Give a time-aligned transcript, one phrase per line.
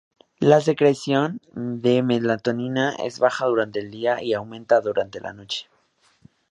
[0.39, 5.69] La secreción de melatonina es baja durante el día y aumenta durante la noche.